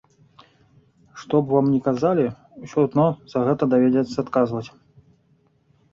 [1.23, 2.25] Што б вам ні казалі,
[2.63, 4.67] усё адно за гэта давядзецца адказваць.